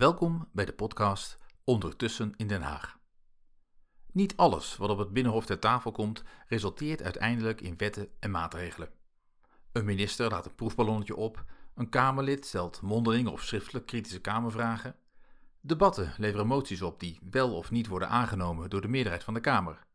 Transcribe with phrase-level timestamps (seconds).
[0.00, 2.98] Welkom bij de podcast Ondertussen in Den Haag.
[4.12, 8.90] Niet alles wat op het Binnenhof ter tafel komt, resulteert uiteindelijk in wetten en maatregelen.
[9.72, 11.44] Een minister laat een proefballonnetje op,
[11.74, 14.96] een Kamerlid stelt mondeling of schriftelijk kritische Kamervragen.
[15.60, 19.40] Debatten leveren moties op die wel of niet worden aangenomen door de meerderheid van de
[19.40, 19.86] Kamer.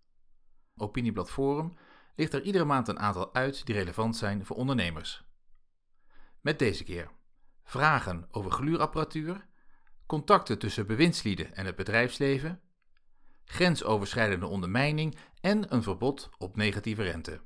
[0.77, 1.73] Opinieblad Forum
[2.15, 5.23] ligt er iedere maand een aantal uit die relevant zijn voor ondernemers.
[6.41, 7.11] Met deze keer
[7.63, 9.47] vragen over gluurapparatuur,
[10.05, 12.61] contacten tussen bewindslieden en het bedrijfsleven,
[13.45, 17.41] grensoverschrijdende ondermijning en een verbod op negatieve rente.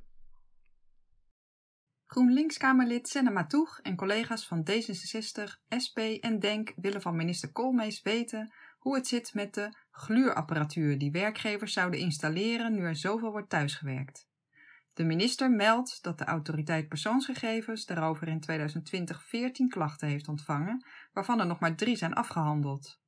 [2.05, 5.43] GroenLinks-Kamerlid Senna Matoeg en collega's van D66,
[5.85, 11.11] SP en DENK willen van minister Koolmees weten hoe het zit met de gluurapparatuur die
[11.11, 14.28] werkgevers zouden installeren nu er zoveel wordt thuisgewerkt.
[14.99, 21.39] De minister meldt dat de autoriteit persoonsgegevens daarover in 2020 14 klachten heeft ontvangen, waarvan
[21.39, 23.01] er nog maar drie zijn afgehandeld.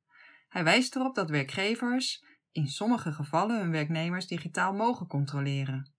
[0.48, 5.92] Hij wijst erop dat werkgevers in sommige gevallen hun werknemers digitaal mogen controleren.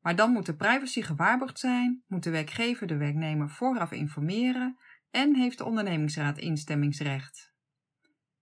[0.00, 4.78] Maar dan moet de privacy gewaarborgd zijn, moet de werkgever de werknemer vooraf informeren
[5.10, 7.52] en heeft de ondernemingsraad instemmingsrecht.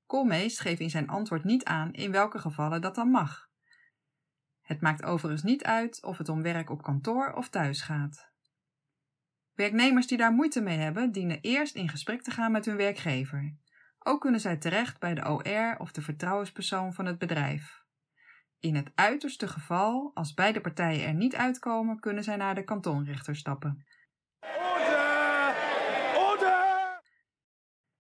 [0.06, 3.50] Koolmees geeft in zijn antwoord niet aan in welke gevallen dat dan mag.
[4.71, 8.31] Het maakt overigens niet uit of het om werk op kantoor of thuis gaat.
[9.55, 13.57] Werknemers die daar moeite mee hebben, dienen eerst in gesprek te gaan met hun werkgever.
[13.98, 17.83] Ook kunnen zij terecht bij de OR of de vertrouwenspersoon van het bedrijf.
[18.61, 23.37] In het uiterste geval, als beide partijen er niet uitkomen, kunnen zij naar de kantonrechter
[23.37, 23.87] stappen.
[24.41, 25.55] Orde!
[26.17, 27.01] Orde!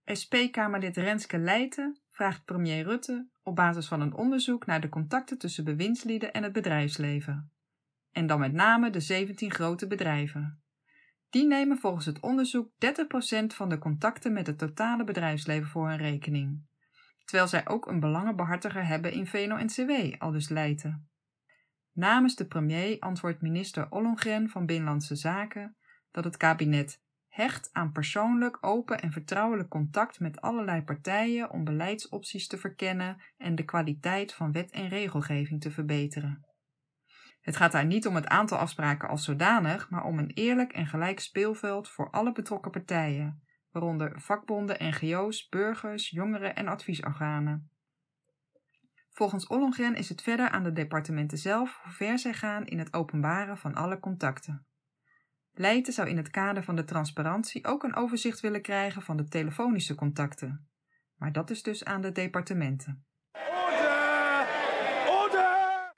[0.04, 5.64] SP-Kamerlid Renske Leijten vraagt premier Rutte op basis van een onderzoek naar de contacten tussen
[5.64, 7.52] bewindslieden en het bedrijfsleven.
[8.10, 10.62] En dan met name de 17 grote bedrijven.
[11.30, 15.96] Die nemen volgens het onderzoek 30% van de contacten met het totale bedrijfsleven voor hun
[15.96, 16.66] rekening.
[17.24, 21.10] Terwijl zij ook een belangenbehartiger hebben in VNO-NCW, al dus Leiden.
[21.92, 25.76] Namens de premier antwoordt minister Ollongren van Binnenlandse Zaken
[26.10, 27.02] dat het kabinet
[27.40, 33.54] hecht aan persoonlijk, open en vertrouwelijk contact met allerlei partijen om beleidsopties te verkennen en
[33.54, 36.46] de kwaliteit van wet en regelgeving te verbeteren.
[37.40, 40.86] Het gaat daar niet om het aantal afspraken als zodanig, maar om een eerlijk en
[40.86, 47.70] gelijk speelveld voor alle betrokken partijen, waaronder vakbonden, NGO's, burgers, jongeren en adviesorganen.
[49.10, 52.92] Volgens Ollongren is het verder aan de departementen zelf hoe ver zij gaan in het
[52.92, 54.66] openbaren van alle contacten.
[55.52, 59.28] Leiden zou in het kader van de transparantie ook een overzicht willen krijgen van de
[59.28, 60.68] telefonische contacten.
[61.16, 63.04] Maar dat is dus aan de departementen.
[63.32, 64.46] Orde!
[65.08, 65.92] Orde!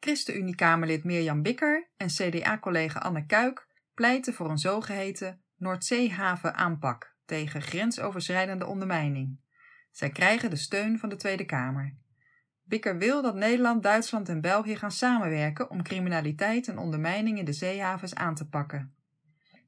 [0.00, 8.66] ChristenUnie-Kamerlid Mirjam Bikker en CDA-collega Anne Kuik pleiten voor een zogeheten Noordzeehaven aanpak tegen grensoverschrijdende
[8.66, 9.40] ondermijning.
[9.90, 11.96] Zij krijgen de steun van de Tweede Kamer.
[12.68, 17.52] Bikker wil dat Nederland, Duitsland en België gaan samenwerken om criminaliteit en ondermijning in de
[17.52, 18.94] zeehavens aan te pakken.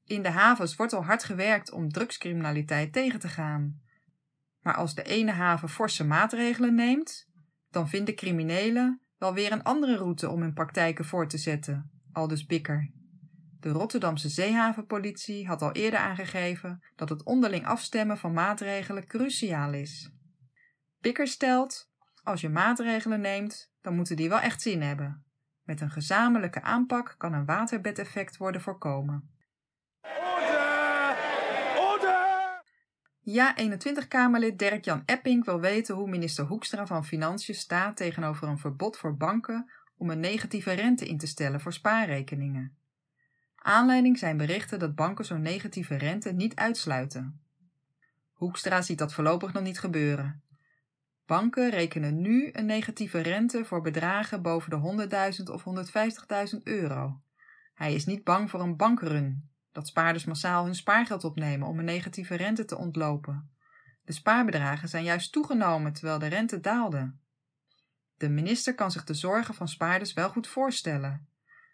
[0.05, 3.81] In de havens wordt al hard gewerkt om drugscriminaliteit tegen te gaan.
[4.61, 7.29] Maar als de ene haven forse maatregelen neemt,
[7.71, 12.47] dan vinden criminelen wel weer een andere route om hun praktijken voor te zetten, aldus
[12.47, 12.93] Bikker.
[13.61, 20.13] De Rotterdamse zeehavenpolitie had al eerder aangegeven dat het onderling afstemmen van maatregelen cruciaal is.
[21.01, 21.90] Bikker stelt:
[22.23, 25.25] als je maatregelen neemt, dan moeten die wel echt zin hebben.
[25.63, 29.31] Met een gezamenlijke aanpak kan een waterbedeffect worden voorkomen.
[33.23, 38.99] Ja, 21-Kamerlid Dirk-Jan Epping wil weten hoe minister Hoekstra van Financiën staat tegenover een verbod
[38.99, 42.77] voor banken om een negatieve rente in te stellen voor spaarrekeningen.
[43.55, 47.41] Aanleiding zijn berichten dat banken zo'n negatieve rente niet uitsluiten.
[48.33, 50.43] Hoekstra ziet dat voorlopig nog niet gebeuren.
[51.31, 55.09] Banken rekenen nu een negatieve rente voor bedragen boven de
[55.39, 55.65] 100.000 of
[56.55, 57.21] 150.000 euro.
[57.75, 61.85] Hij is niet bang voor een bankrun, dat spaarders massaal hun spaargeld opnemen om een
[61.85, 63.51] negatieve rente te ontlopen.
[64.05, 67.15] De spaarbedragen zijn juist toegenomen terwijl de rente daalde.
[68.17, 71.29] De minister kan zich de zorgen van spaarders wel goed voorstellen.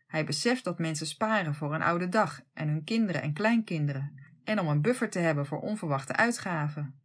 [0.07, 4.59] Hij beseft dat mensen sparen voor een oude dag en hun kinderen en kleinkinderen en
[4.59, 7.01] om een buffer te hebben voor onverwachte uitgaven.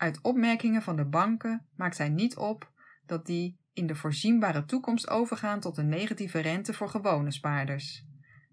[0.00, 2.70] Uit opmerkingen van de banken maakt hij niet op
[3.06, 8.04] dat die in de voorzienbare toekomst overgaan tot een negatieve rente voor gewone spaarders.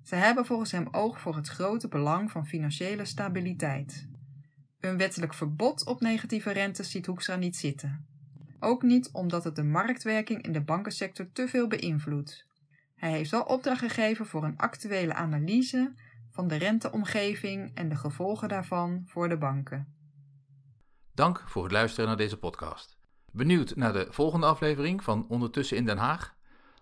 [0.04, 4.08] Ze hebben volgens hem oog voor het grote belang van financiële stabiliteit.
[4.80, 8.06] Een wettelijk verbod op negatieve rentes ziet Hoekstra niet zitten.
[8.60, 12.46] Ook niet omdat het de marktwerking in de bankensector te veel beïnvloedt.
[12.96, 15.94] Hij heeft wel opdracht gegeven voor een actuele analyse
[16.32, 19.97] van de renteomgeving en de gevolgen daarvan voor de banken.
[21.18, 22.98] Dank voor het luisteren naar deze podcast.
[23.32, 26.36] Benieuwd naar de volgende aflevering van Ondertussen in Den Haag?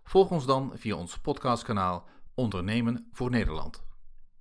[0.04, 3.84] Volg ons dan via ons podcastkanaal Ondernemen voor Nederland.